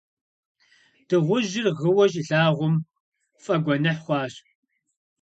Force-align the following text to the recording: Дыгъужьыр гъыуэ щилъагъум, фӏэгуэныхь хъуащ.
Дыгъужьыр 1.07 1.67
гъыуэ 1.79 2.05
щилъагъум, 2.11 2.75
фӏэгуэныхь 3.43 4.01
хъуащ. 4.05 4.33